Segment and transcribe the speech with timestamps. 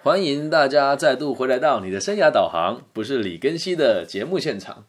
[0.00, 4.84] 欢迎大家再度回来到你的生涯导航，不是李根熙的节目现场。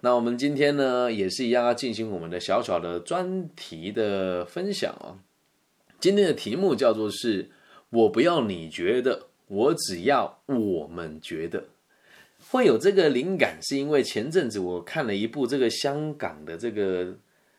[0.00, 5.18] 那我们今天呢，也是一样要进行我们的小小的专题的分享啊。
[5.98, 7.50] 今天的题目叫做是
[7.90, 11.64] “我不要你觉得，我只要我们觉得”。
[12.48, 17.12] 会有这个灵感，是因为前阵子我看了一部这个香港的这个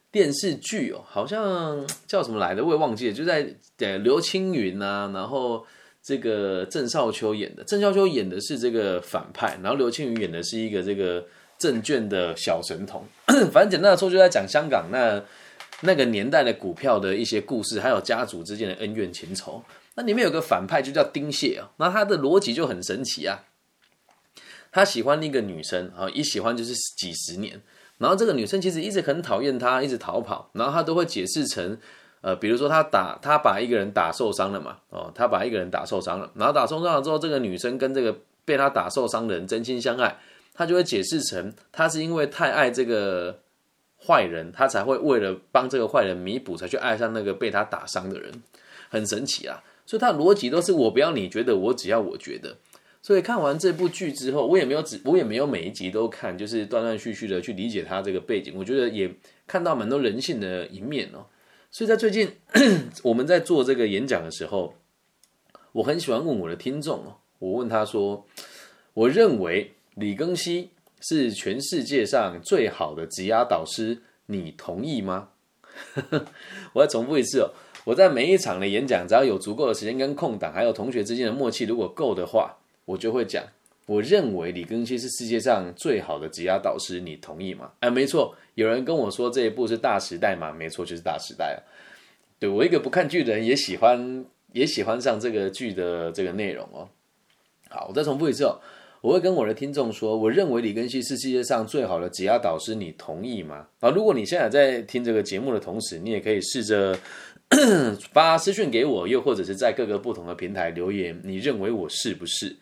[0.10, 5.66] 电视剧哦，好像叫什么来的，我也忘记了，就在呃刘青云啊，然后
[6.06, 11.26] 这个郑少秋演的，郑少秋演的是这个反派，然后刘青云演的是一个这个
[11.58, 13.04] 证券的小神童，
[13.52, 15.20] 反正简单的说，就在讲香港那
[15.82, 19.64] 那个年代的股票的一些故事，还有家族之间的恩怨情仇。
[19.96, 23.44] 那里面有个反派就叫丁蟹啊，那他的逻辑就很神奇啊。
[24.72, 27.60] 他喜欢那个女生啊，一喜欢就是几十年。
[27.98, 30.52] 然后这个女生其实一直很讨厌他，一直逃跑。
[30.54, 31.78] 然后他都会解释成，
[32.26, 36.32] 呃，比如说他打他把一个人打受伤了嘛，哦，他把一个人打受伤了。
[36.34, 40.18] 然后打受伤了之后，这个女生跟这个被他打受伤的人真心相爱，
[40.56, 43.42] 他就会解释成他是因为太爱这个
[44.08, 48.32] 坏人，他才会为了帮这个坏人弥补，才去爱上那个被他打伤的人。
[48.90, 49.62] 很神奇啊！
[49.86, 52.58] 所以他逻辑都是我不要你觉得，我只要我觉得。
[53.04, 58.54] 所以看完这部剧之后，我也没有只我也没有每一集都看，就是断断续续的去理解他这个背景。
[58.56, 59.14] 我觉得也
[59.46, 61.26] 看到蛮多人性的一面哦。
[61.76, 62.32] 所以在最近
[63.04, 64.76] 我们在做这个演讲的时候，
[65.74, 68.26] 我很喜欢问我的听众哦，我问他说
[68.96, 70.70] ：“我认为李庚希
[71.02, 75.32] 是全世界上最好的职压导师，你同意吗？”
[76.72, 77.52] 我要重复一次哦，
[77.84, 82.56] 我在每一场的演讲，只要有足够的时间跟空档，还有同学之间的默契，如果够的话。
[82.86, 83.44] 我就会讲，
[83.88, 87.72] 我认为李庚希是世界上最好的职业导师，你同意吗？
[87.82, 91.60] 哎，没错，有人跟我说这一部是大时代嘛，没错，就是大时代啊。
[92.40, 96.90] 对我一个不看剧的人也喜欢，也喜欢上这个剧的这个内容哦。
[97.70, 98.60] 好，我再重复一次哦，
[99.02, 103.68] 我会跟我的听众说，我认为李庚希是世界上最好的职业导师，你同意吗？
[103.82, 106.98] 啊，如果你现在在听这个节目的同时，你也可以试着
[108.12, 112.56] 发私讯给我，又或者是在各个不同的平台留言，你认为我是不是？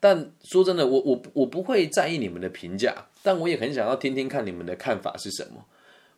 [0.00, 5.64] 但说真的，我我我不会在意你们的评价，但我也很想要听听看你们的看法是什么。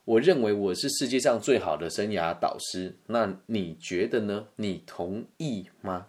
[0.04, 4.48] 我认为我是世界上最好的生涯导师，那你觉得呢？
[4.56, 6.08] 你同意吗？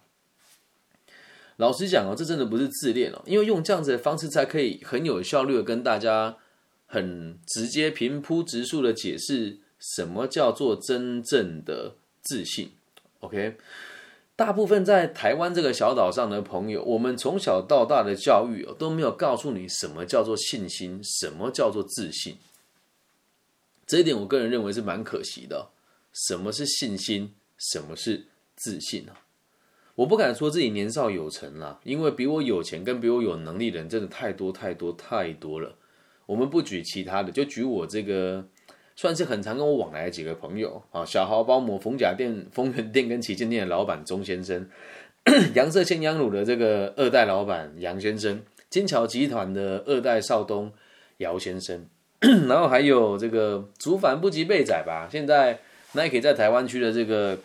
[1.58, 6.38] 老实讲哦，这真的不是自恋哦，因为用这样子的方式才可以很有效率的跟大家
[6.88, 12.72] 很直接平铺直述的解释什么叫做真正的自信。
[13.20, 13.58] OK。
[14.42, 22.38] 大部分在台湾这个小岛上的朋友，我们从小到大的教育都没有告诉你什么叫做信心，什么叫做自信。
[23.86, 25.70] 这一点我个人认为是蛮可惜的。
[26.12, 27.36] 什么是信心？
[27.60, 28.26] 什么是
[28.56, 29.14] 自信呢？
[29.94, 35.76] 我不敢说自己年少有成啦，因为比我有钱跟比我有能力的人真的太多太多太多了。
[36.26, 38.44] 我们不举其他的，就举我这个。
[39.02, 44.70] 算是很常跟我往来的几个朋友啊，小豪包膜、逢甲店、丰源店跟旗舰店的老板钟先生，
[45.56, 48.40] 杨色鲜羊乳的这个二代老板杨先生，
[48.70, 50.72] 金桥集团的二代少东
[51.18, 51.88] 姚先生，
[52.48, 55.58] 然后还有这个竹反不及贝仔吧，现在
[55.94, 57.40] Nike 在台湾区的这个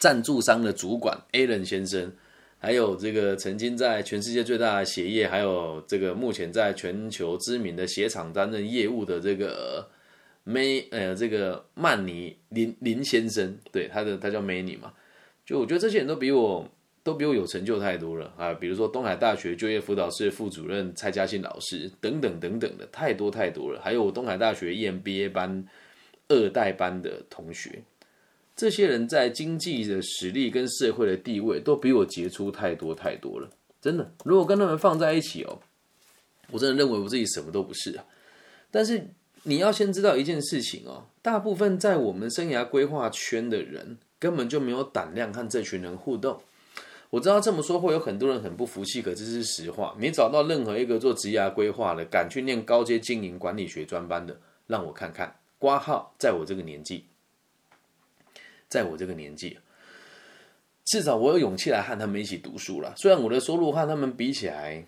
[0.00, 2.10] 赞助商的主管 Alan 先生，
[2.58, 9.88] 还有这个曾经在全世界最大的鞋业，还有这个目前在全球知名的鞋厂担任业务的这个。
[10.48, 14.92] 梅呃，这个曼尼林林先生，对他的他叫梅尼嘛，
[15.44, 16.64] 就我觉得这些人都比我
[17.02, 23.80] 都比我有成就太多了啊，比如说东海大学就业辅导室副主任蔡嘉信老师等等等等的，太多太多了。
[23.82, 25.66] 还有我东海大学 EMBA 班
[26.28, 27.82] 二代班的同学，
[28.54, 34.12] 这些人在经济的实力跟社会的地位都比我杰出太多太多了，真的。
[34.24, 35.58] 如果跟他们放在一起哦，
[36.52, 38.04] 我真的认为我自己什么都不是啊，
[38.70, 39.08] 但是。
[39.48, 46.42] 你要先知道一件事情哦，大部分在我们生涯规划圈的人根本就没有胆量和这群人互动。
[47.10, 49.94] 我知道这么说会有很多人很不服气，可这是实话。
[50.00, 55.36] 你找到任何一个做职业规划的，敢去念高阶经营管理学专班的，让我看看。
[55.60, 57.04] 挂号，在我这个年纪，
[58.68, 59.58] 在我这个年纪，
[60.84, 62.92] 至少我有勇气来和他们一起读书了。
[62.96, 64.84] 虽然我的收入和他们比起来，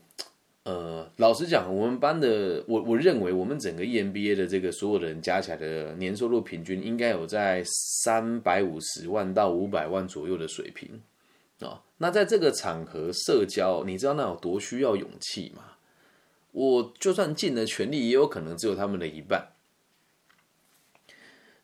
[0.69, 11.01] 呃，老实讲，我们班的我我认为，我们整个 EMBA 的这个所有的人加起来的年收入平均应该有在三百五十万到五百万左右的水平
[11.61, 11.83] 啊。
[11.97, 15.63] 那在这个场合社交，你知道那有多需要勇气吗？
[16.53, 19.53] 我就算尽了全力，也有可能只有他们的一半。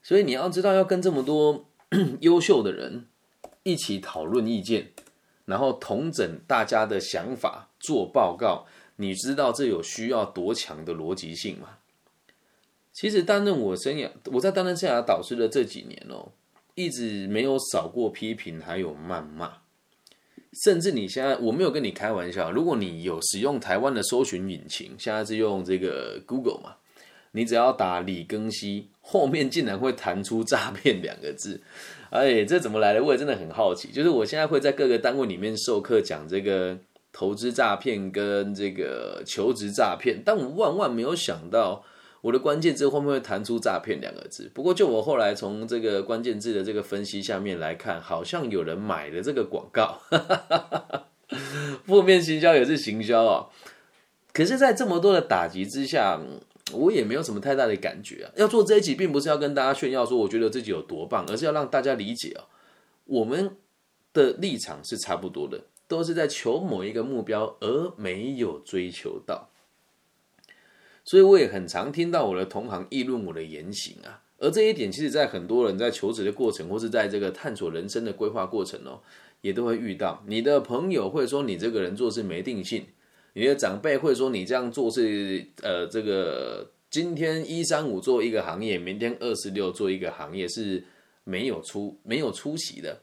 [0.03, 1.67] 所以你要知道，要跟这么多
[2.21, 3.05] 优秀的人
[3.65, 4.93] 一起讨论意见，
[5.45, 11.79] 然后统整大家的想法做报告，你知道这有需要多强的逻辑性吗？
[12.93, 16.31] 其实担任我生涯，我在担任生涯导师的这几年哦，
[16.77, 19.59] 一直没有少过批评，还有谩骂。
[20.65, 26.77] 甚至你现在我没有跟你开玩笑，如果你有使用台湾的搜寻引擎，现在是用这个 Google 嘛，
[27.33, 31.61] 你只要打李庚希，后面竟然会弹出诈骗两个字，
[32.11, 33.03] 哎，这怎么来的？
[33.03, 33.91] 我也真的很好奇。
[33.91, 36.79] 就是我现在会在各个单位里面授课讲这个
[37.15, 41.83] 投资诈骗跟这个求职诈骗，但我万万没有想到。
[42.25, 44.51] 我的关键字会不会弹出诈骗两个字？
[44.55, 50.01] 不过就我后来从这个关键字的这个分析下面来看，好像有人买了这个广告，
[51.85, 53.49] 负面行销也是行销啊。
[54.33, 56.19] 可是，在这么多的打击之下，
[56.73, 58.33] 我也没有什么太大的感觉啊。
[58.37, 62.49] 要做这一集，并不是要跟大家炫耀说我觉得自己有多棒，而是要让大家理解啊，
[63.05, 63.55] 我们
[64.15, 69.51] 的立场是差不多的，都是在求某一个目标，而没有追求到。
[71.05, 79.01] 所以我也很常听到我的同行议论我的言行啊，而这一点其实，在很多人在求职的过程，或是在这个探索人生的规划过程哦，
[79.43, 80.25] 也都会遇到。
[80.27, 82.87] 你的朋友会说你这个人做事没定性，
[83.35, 90.83] 你的长辈会说你这样做是呃，这个今天一三五做一个行业，明天二十六做一个行业是
[91.25, 93.03] 没有出没有出息的，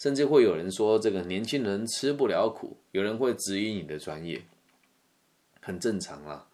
[0.00, 4.40] 甚至会有人说这个年轻人吃不了苦，有人会质疑你的专业，
[5.60, 6.46] 很正常啦。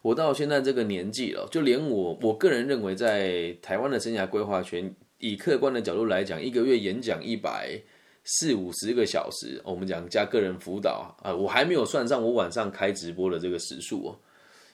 [0.00, 7.78] 我到现在这个年纪了，就连我，我个人认为，在台湾的生涯规划圈，以客观的角度来讲，一个月演讲一百
[8.24, 14.18] 四五十个小时，我们讲加个人辅导啊，我还没有算上我晚上开直播的这个时数哦，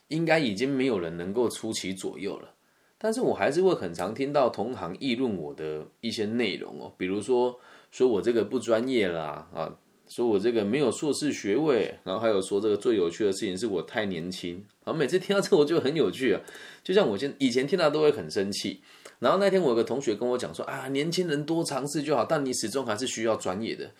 [0.08, 2.54] 应该已经没有人能够出其左右了。
[2.98, 7.58] 但是我还是会很常听到同行议论我的一些内容哦，比如说
[7.92, 9.78] 说我这个不专业啦啊。
[10.08, 14.62] 说我这个没有硕士学位，然后还有说这个最有趣的事情是我太年轻。
[14.84, 16.40] 然后每次听到这我就很有趣啊，
[16.84, 18.82] 就像我现以前听到都会很生气。
[19.20, 23.90] 然后那天我有个同学跟我讲说啊，年轻人多尝试就好，但你始终还是需要专业的。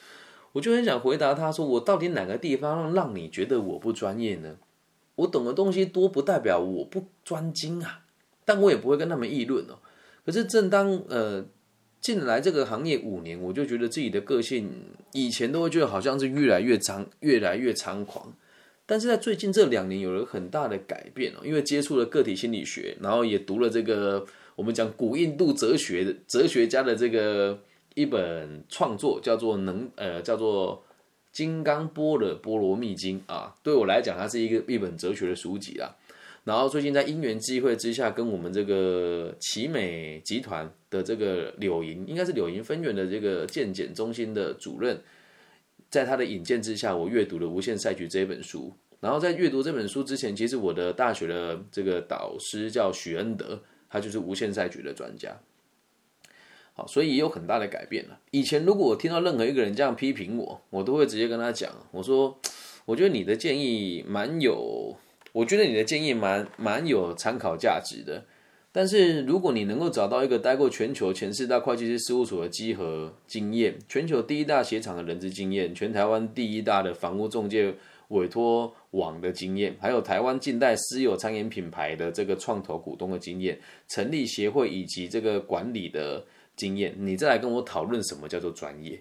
[0.53, 4.57] 我就很想回答他说，我到底哪个地方让你觉得我不专业呢？
[5.15, 8.03] 我懂的东西多不代表我不专精啊，
[8.45, 9.79] 但我也不会跟他们议论哦。
[10.27, 11.47] 可是正当呃。
[12.03, 14.69] 进来这个行业五年，我就觉得自己的个性
[15.13, 18.35] 以前都会觉得好像是越来越张，越来越猖狂，
[18.85, 24.27] 但是在最近这两年有了很大的改变哦，因为接触了个体心理学，然后也读了这个
[24.57, 27.61] 我们讲古印度哲学的哲学家的这个
[27.95, 30.77] 一本创作，叫做能呃叫做
[31.31, 35.95] 《金刚波的波罗蜜经》啊，对我来讲，它是一个一本哲学的书籍啊。
[36.45, 45.01] 然后最近在因缘机会之下，跟我们这个奇美集团的这个柳营，应该是柳营分院的这个健检中心的主任，
[45.89, 48.75] 在他的引荐之下，我阅读了《无限赛局》这本书。
[48.99, 55.41] 然后在阅读这本书之前，其实我的大学的这个导师叫许恩德，他就是《无限赛局》的专家。
[56.75, 58.19] 好，所以也有很大的改变了。
[58.33, 62.41] 以前如果我听到任何一个人这样批评我，我都会直接跟他讲，我说，
[62.85, 64.97] 我觉得你的建议蛮有。
[65.33, 68.25] 我觉得你的建议蛮蛮有参考价值的，
[68.71, 77.75] 但是如果你能够找到一个待过全球前四大会计师事务所的稽核经验，全球第一大鞋厂的人资经验，全台湾第一大的房屋中介
[78.09, 89.01] 委托网的经验，还有台湾近代私有餐饮品牌的这个创投股东的经验，成立协会以及这个管理的经验，你再来跟我讨论什么叫做专业？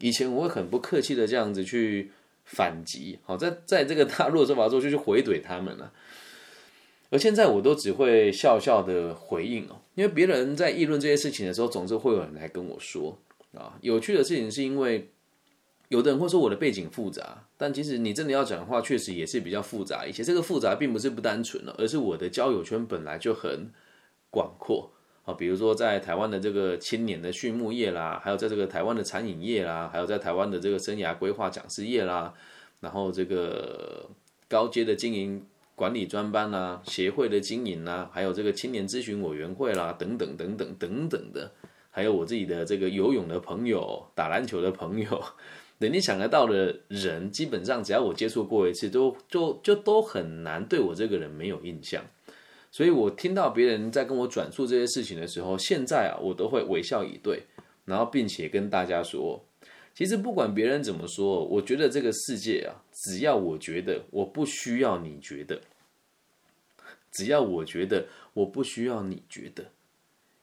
[0.00, 2.10] 以前我会很不客气的这样子去。
[2.48, 5.92] 反击，好在在这个大陆的做法之后，就去回怼他们了。
[7.10, 13.18] 而现在我都只会笑笑的回应哦，因为别人在议论这些事情的时候，总是会有人来跟我说
[13.54, 13.78] 啊。
[13.82, 15.10] 有趣的事情是因为
[15.88, 20.24] 有的人会说我的背景复杂，但其实你真的要讲的话，确实也是比较复杂一些。
[20.24, 23.70] 这个复杂并不是不单纯了，而是我的交友圈本来就很
[24.30, 24.92] 广阔。
[25.28, 32.32] 啊，比如说在台湾的这个青年的畜牧业啦，还有在这个台湾的餐饮业啦，还有在台湾的这个生涯规划讲师业啦，
[32.80, 34.08] 然后这个
[34.48, 35.44] 高阶的经营
[35.74, 41.52] 管理专班啦，协会的经营啦，还有这个青年咨询委员会啦，等等等等等等的，
[41.90, 45.22] 还有我自己的这个游泳的朋友、打篮球的朋友，
[45.78, 52.02] 等你想得到的人，基本上只要我接触过一次，都就就都很难对我这个人没有印象。
[52.70, 57.44] 所以我听到别人在跟我转述这些事情的时候，现在啊，我都会微笑以对，
[57.86, 59.42] 然后并且跟大家说，
[59.94, 65.62] 其实不管别人怎么说，我觉得这个世界啊，只要我觉得我不需要你觉得，
[67.10, 69.70] 只要我觉得我不需要你觉得，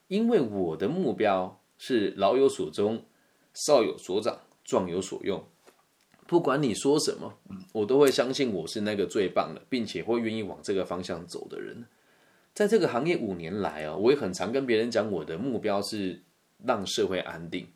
[0.08, 3.06] 因为我的目标是老有所终，
[3.54, 5.46] 少有所长，壮有所用。
[6.28, 7.38] 不管你说什么，
[7.72, 11.86] 我都会相信我是那个最棒的，并且会愿意往这个方向走的人。
[12.56, 16.20] 在这个行业五年来啊，我也很常跟别人讲，我的目标是
[16.66, 17.68] 让社会安定。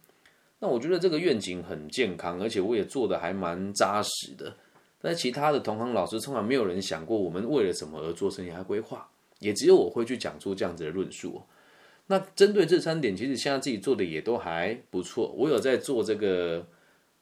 [0.60, 4.56] 那我觉得这个愿景很健康，而且我也做的还蛮扎实的。
[5.02, 9.10] 但其他的同行老师从来没有人想过我们为了什么而做生涯规划，
[9.40, 11.42] 也只有我会去讲出这样子的论述。
[12.08, 15.32] 那针对这三点，其实现在自己做的也都还不错。
[15.38, 16.66] 我有在做这个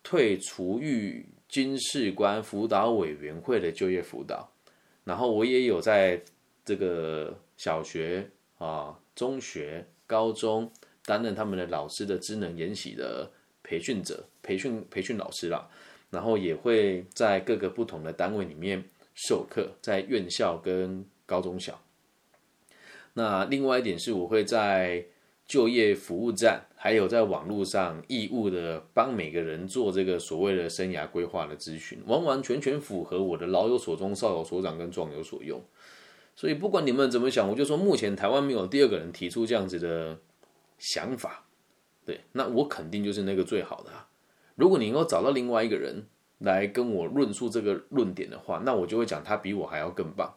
[0.01, 4.49] 退出狱军事官辅导委员会的就业辅导，
[5.03, 6.21] 然后我也有在
[6.63, 10.71] 这个小学啊、中学、高中
[11.03, 13.29] 担任他们的老师的职能研习的
[13.61, 15.67] 培训者、培训培训老师啦。
[16.09, 18.81] 然后也会在各个不同的单位里面
[19.13, 21.81] 授课，在院校跟高中小。
[23.13, 25.05] 那另外一点是，我会在
[25.45, 35.61] 就业服务站，还有在网络上义务的帮每个人做这个所谓的生涯规划的咨询，完完全全符合我的老有所终、少有所长跟壮有所用。
[36.37, 40.19] 所以不管你们怎么想，我就说目前台湾没有第二个人提出这样子的
[40.77, 41.43] 想法，
[42.05, 43.91] 对，那我肯定就是那个最好的。
[44.55, 46.05] 如果你能够找到另外一个人
[46.37, 50.31] 来跟我论述这个论点的话，那我就会讲他比我还要更棒。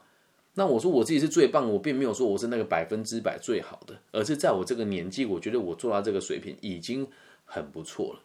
[0.54, 7.06] 那我说我自己是最棒，我并没有说我是那个百分之百最好的，而是在我这个年纪，我觉得我做到这个水平已经
[7.44, 8.20] 很不错了。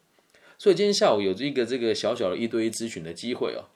[0.57, 3.67] 所以今天下午有一个这个小小的一对一咨询的机会哦，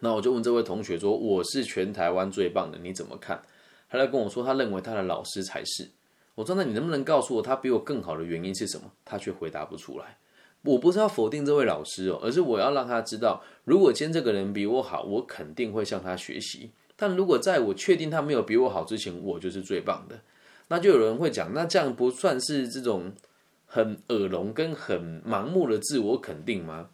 [0.00, 3.40] 那我就问这位同学说：“我是全台湾最棒的，你怎么看？”
[3.88, 5.88] 他来跟我说，他认为他的老师才是。
[6.34, 10.16] 我说：“那你能不能告诉我他比我更好的原因是什么？”他却回答不出来。
[10.62, 16.70] 我不是要否定这位老师哦，而是我要让他知道，如果今天这个人比我好，我肯定会向他学习。
[16.96, 20.20] 但如果在我确定他没有比我好之前，我就是最棒的，
[20.68, 23.12] 那就有人会讲，那这样不算是这种
[23.64, 26.90] 很耳聋跟很盲目的自我肯定吗？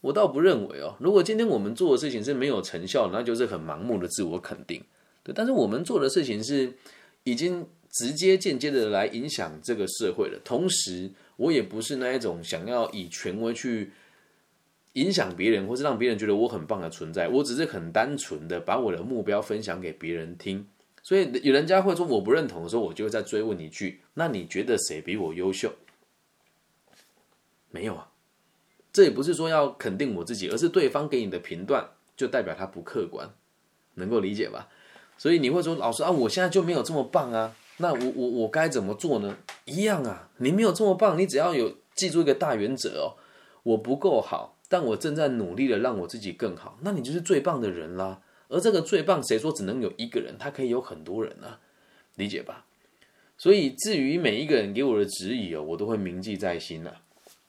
[0.00, 0.96] 我倒不认为哦。
[1.00, 4.82] 如果今天我们做的事情是没有成效，那就是很盲目的自我肯定。
[5.22, 6.72] 对，但是我们做的事情是
[7.24, 11.10] 已经直接间接的来影响这个社会了，同时。
[11.36, 13.92] 我也不是那一种想要以权威去
[14.94, 17.28] 影响别人，或是让别人觉得我很棒的存在。
[17.28, 20.66] 我只是很单纯的把我的目标分享给别人听。
[21.02, 25.70] 所以有人家会说我不认同的时候，我就会再追问一句：那你觉得谁比我优秀？
[27.70, 28.08] 没有啊，
[28.96, 31.86] 这也不是说要肯定我自己，而是对方给你的评断
[32.16, 33.28] 就代表他不客观，
[33.96, 34.70] 能够理解吧？
[35.18, 37.54] 所以你会说老师啊，我现在就没有这么棒啊。
[37.76, 39.36] 那我我我该怎么做呢？
[39.66, 43.20] 一样啊，你没有这么棒，你只要有记住一个大原则哦，
[43.64, 48.22] 我不够好，但我正在努力的让我自己更好，那你就是最棒的人啦。
[48.48, 50.36] 而这个最棒，谁说只能有一个人？
[50.38, 51.60] 他可以有很多人啊，
[52.14, 52.64] 理解吧？
[53.36, 56.90] 所以至于每一个人给我的指引哦，我都会铭记在心呐。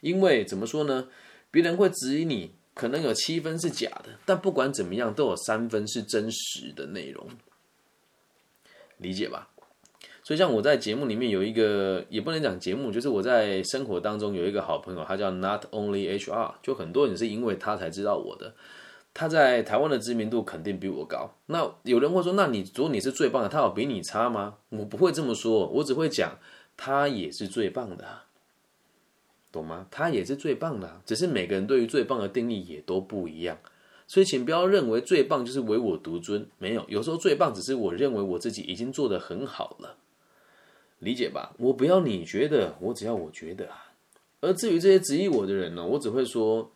[0.01, 1.07] 因为怎么说呢？
[1.57, 7.27] 别人会质疑你，可能有七分是假的，但不管怎么样，都有三分是真实的内容，
[8.97, 9.49] 理解吧？
[10.21, 18.53] 所以，像我在节目里面有一个，也不能讲节目，就是我在生活当中有一个好朋友，他叫 Not Only HR，就很多人是因为他才知道我的。
[19.15, 21.33] 他在台湾的知名度肯定比我高。
[21.47, 24.57] 那有人会说，那你如果你是最棒的，他有比你差吗？
[24.69, 26.37] 我不会这么说，我只会讲
[26.77, 28.05] 他也是最棒的，
[29.57, 29.87] 懂吗？
[29.91, 33.57] 他也是最棒的，只是每个人对于最棒的定义也都不一样。
[34.07, 39.97] 所以，请不要认为最棒就是唯我独尊，没有，有时候最棒只是我认为我自己已经做得很好了。
[40.99, 43.91] 理解吧，我不要你觉得，我只要我觉得啊。
[44.39, 46.71] 而至于这些质疑我的人呢，我只会说，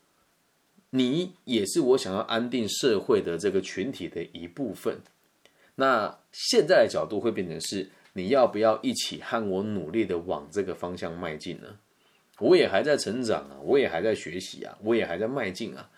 [0.89, 4.99] 你也是我想要安定社会的这个群体的一部分。
[5.75, 11.77] 那现在的角度会变成是，你要不要一起和我努力的往这个方向迈进呢？
[12.41, 15.89] 我也还在成长啊，我也还在学习啊，我也还在迈进啊，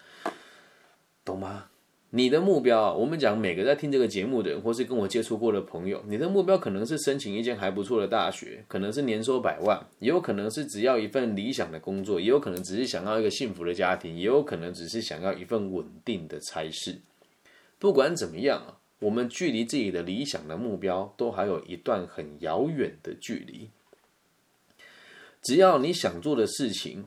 [1.26, 1.70] 懂吗？
[2.16, 17.00] 你的目标啊，我们讲每个在听这个节目的人，或是跟我接触过的朋友，你的目标可能是申请一间还不错的大学，可能是年收百万，也有可能是只要一份理想的工作，也有可能只是想要一个幸福的家庭，也有可能只是想要一份稳定的差事。
[17.80, 23.72] 不管怎么样啊，我们距离自己的理想的目标都还有一段很遥远的距离。
[25.44, 27.06] 只要你想做的事情。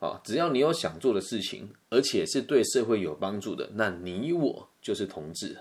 [0.00, 5.58] 啊，只要你有想做的事情，而且是对社会有帮助的，那你我就是同志，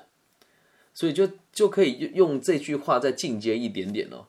[0.93, 4.27] 所以就就可以用这句话再进阶一点点哦。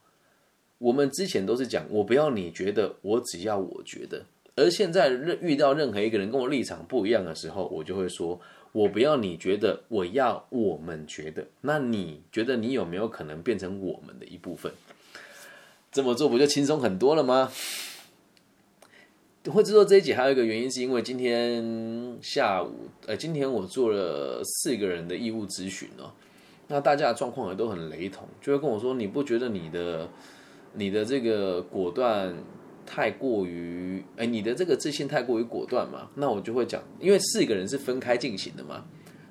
[0.78, 4.24] 我们之前都是讲我不要你觉得，我只要我觉得，
[4.56, 8.40] 而现在任遇到任何一个人跟我立场不一样的时候，我就会说
[8.72, 11.46] 我不要你觉得，我要我们觉得。
[11.60, 14.72] 那你觉得你有没有可能变成我们的一部分？
[15.90, 17.50] 这么做不就轻松很多了吗？
[19.50, 26.12] 会制作这一集还有一个原因，是因为今天下午，呃，今天我做了四个人的义务咨询哦，
[26.66, 30.06] 那大家的状况也都很雷同，就会跟我说，你不觉得你的
[30.74, 32.36] 你的这个果断
[32.84, 36.10] 太过于，哎，你的这个自信太过于果断嘛？
[36.16, 38.84] 那我就会讲，因为四个人是分开进行的嘛，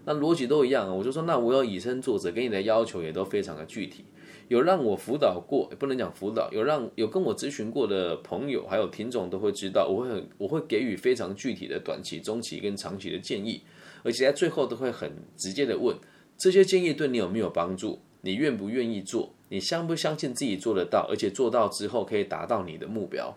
[0.05, 4.03] 那逻辑都一样，我就说，那我要以身作则，给你的要求也都非常的具体。
[4.47, 13.61] 有让我辅导过，也不能讲辅导，有让有跟我咨询过的朋友，还有听众都会知道，我会很我会给予非常具体的短期、中期跟长期的建议，
[14.03, 15.95] 而且在最后都会很直接的问
[16.37, 23.35] 这些建议对你有没有帮助，你愿不愿意做，你相不相信自己做得到，而且做到之后可以达到你的目标。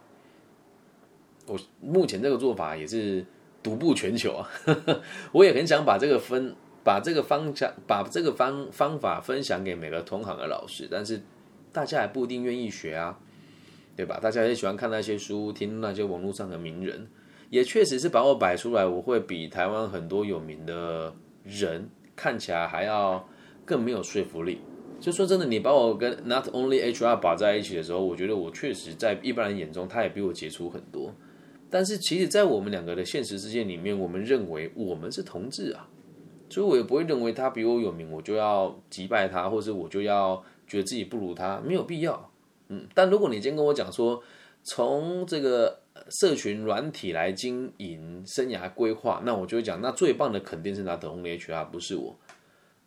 [1.46, 3.26] 我目前这个做法也是
[3.62, 4.48] 独步全球啊，
[5.32, 6.54] 我也很想把这个分。
[6.82, 11.20] 把这个方向，把这个方方法分享给每个同行的老师，但是
[11.72, 13.18] 大家还不一定愿意学啊，
[13.94, 14.18] 对吧？
[14.20, 17.06] 大家也喜欢看那些书，听那些网络上的名人，
[17.50, 23.28] 也确实是把我摆出来，我会比台湾很多有名的人看起来还要
[23.64, 24.60] 更没有说服力。
[25.00, 31.14] 就说真的，你把我跟 Not Only HR 绑在一起的时候，我觉得我确实在一般人眼中，他也比我杰出很多。
[31.70, 35.88] 但是其实，在我们两个的现实世界里面，我们认为我们是同志啊。
[36.50, 42.30] 所以我也不会认为他比我有名，我就要击败他，或者我就要觉得自己不如他，没有必要。
[42.68, 44.22] 嗯，但如果你今天跟我讲说，
[44.62, 45.80] 从这个
[46.20, 52.16] 社群软体来经营生涯规划，那我就会讲，那最棒的肯定是拿等红的 HR，不是我，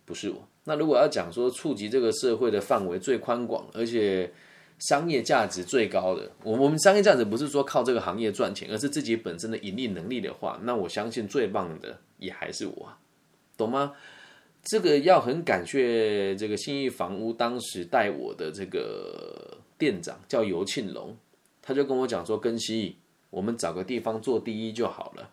[0.06, 0.48] 不是我。
[0.66, 4.32] 那如果要讲说触及这个社会的范围最宽广，而且
[4.80, 12.94] 商业价值最高的，我我们商业价值不是说靠这个行业赚钱，而是自己本身的盈利能力的话，那我相信最棒的也还是我。
[13.64, 13.94] 懂吗？
[14.64, 21.18] 这个要很感谢这个信义房屋当时带我的这个店长叫尤庆龙，
[21.62, 22.96] 他就跟我讲说：“根西，
[23.30, 25.32] 我们找个地方做第一就好了。”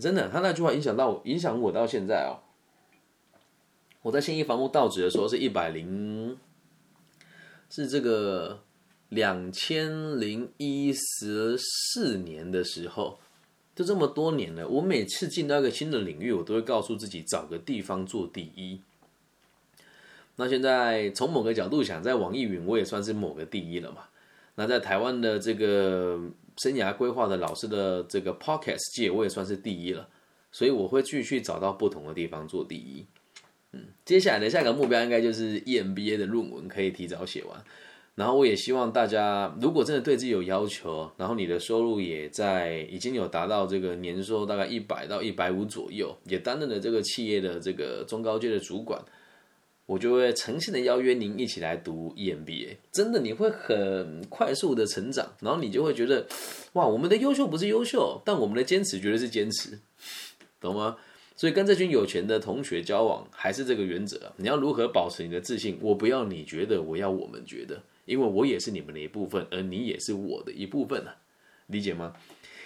[0.00, 2.42] 真的，他那句话影响到我，影响我到现在哦。
[4.02, 6.36] 我在信义房屋到职的时候是一百零，
[7.70, 8.64] 是这个
[9.10, 13.20] 两千零一十四年的时候。
[13.80, 18.78] 就这么多年了，我每次进到一个新的领域，我都会告诉自己找个地方做第一。
[20.36, 24.02] 那现在从某个角度想，在网易云我也算是某个第一了嘛。
[24.56, 26.20] 那在台湾的这个
[26.58, 30.06] 生涯规划的老师的这个 podcast 界，我也算是第一了。
[30.52, 33.06] 所以我会继续找到不同的地方做第一。
[33.72, 37.64] 嗯，接下来的下一个目标应该就是 EMBA 的论文可以提早写完。
[38.16, 49.00] 然后我也希望大家，如果真的对自己有要求，然后你的收入也在已经有达到这个年收大概一百到一百五左右，也担任了这个企业的这个中高阶的主管，
[49.86, 52.76] 我就会诚心的邀约您一起来读 EMBA。
[52.92, 56.26] 真的你会很快速的成长，然后你就会觉得，
[56.74, 59.78] 哇，我们的优秀不是优秀，但我们的坚持绝对是坚持，
[60.60, 60.98] 懂吗？
[61.36, 65.78] 所以跟这群有钱的同学交往，还是这个原则，你要如何保持你的自信？
[65.80, 67.80] 我不要你觉得，我要我们觉得。
[68.10, 71.12] 因为我也是你们的一部分，而你也是我的一部分呢，
[71.68, 72.12] 理解吗？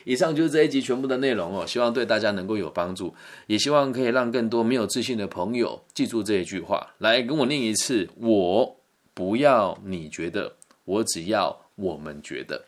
[0.04, 3.14] 以上就是这一集全部的内容哦，希望对大家能够有帮助，
[3.46, 8.80] 也希望可以让更多没有自信的朋友记住这一句话，来跟我念一次：我
[9.12, 12.64] 不要你觉得，我只要我们觉得，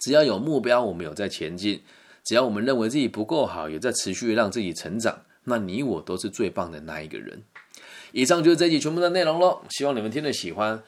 [0.00, 1.80] 只要有目标，我们有在前进，
[2.24, 7.44] 只要我们认为自己不够好，也在持续让自己成长，那你我都是最棒的那一个人。
[8.12, 10.82] 以上就是这一集全部的内容喽，希望你们听得喜欢。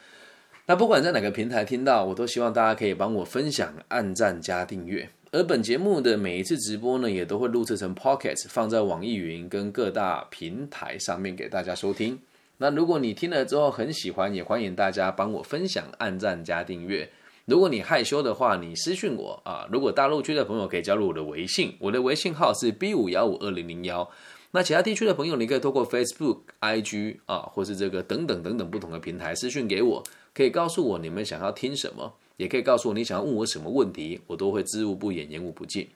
[0.71, 5.09] 那不管在哪个平台听到，我都希望大家可以帮我分享、按赞加订阅。
[5.31, 12.19] 而本节目的每一次直播呢，也都会录制成 Pocket，放在网易云跟各大平台上面给大家收听。
[12.59, 17.09] 那如果你听了之后很喜欢，也欢迎大家帮我分享、按赞加订阅。
[17.47, 19.67] 如果你害羞的话，你私讯我啊。
[19.73, 24.07] 如果大陆区的朋友可以加入我的微信，我的微信号是 B 五幺五二零零幺。
[24.51, 30.03] 那其他地区的朋友，你可以透过 Facebook、IG 啊，或是这个等等等等不同的平台私讯给我。
[30.39, 35.89] 可以告诉我你们想要听什么，也可以告诉我你想要问我什么问题，我都会知无不言，言无不尽。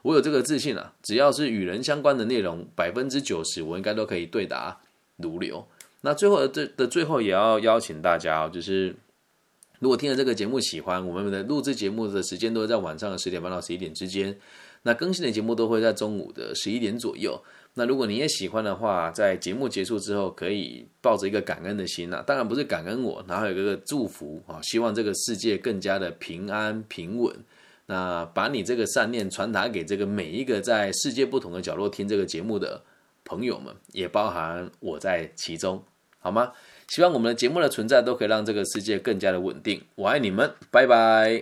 [0.00, 4.80] 我有这个自信啊，只要是与人相关的内容，百分之九十我应该都可以对答
[5.18, 5.62] 如流。
[6.00, 8.96] 那最后的最的最后也要邀请大家，就是
[9.78, 14.34] 如果听了这个节目喜欢，我们的录制节目的时间都是在晚上的十点半到十一点之间，
[14.82, 17.42] 那更新的节目都会在中午的十一点左右。
[17.74, 27.34] 那如果你也喜欢的话，在节目结束之后，可以抱着一个感恩的心呐，当然不是感恩我，然后有一个祝福啊，希望这个世界更加的平安平稳。
[27.86, 32.82] 那把你这个善念传达给这个每一个在世界不同的角落听这个节目的
[33.24, 35.82] 朋友们，也包含我在其中，
[36.18, 36.52] 好吗？
[36.88, 39.82] 希望我们的节目的存在都可以让这个世界更加的稳定。
[39.94, 41.40] 我爱你们，拜拜。